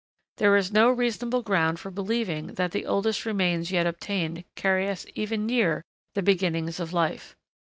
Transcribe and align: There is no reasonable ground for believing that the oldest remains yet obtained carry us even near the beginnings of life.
There 0.37 0.57
is 0.57 0.71
no 0.71 0.89
reasonable 0.89 1.43
ground 1.43 1.79
for 1.79 1.91
believing 1.91 2.55
that 2.55 2.71
the 2.71 2.87
oldest 2.87 3.23
remains 3.23 3.69
yet 3.71 3.85
obtained 3.85 4.45
carry 4.55 4.89
us 4.89 5.05
even 5.13 5.45
near 5.45 5.83
the 6.15 6.23
beginnings 6.23 6.79
of 6.79 6.91
life. 6.91 7.35